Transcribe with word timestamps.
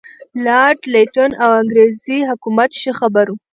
لارډ 0.45 0.79
لیټن 0.93 1.31
او 1.43 1.49
انګریزي 1.61 2.19
حکومت 2.29 2.71
ښه 2.81 2.91
خبر 2.99 3.25
وو. 3.29 3.37